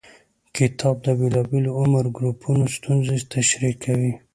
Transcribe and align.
کتاب 0.55 0.95
د 1.05 1.07
بېلابېلو 1.19 1.71
عمر 1.81 2.05
ګروپونو 2.15 2.63
ستونزې 2.75 3.17
تشریح 3.33 3.73
کوي. 3.83 4.11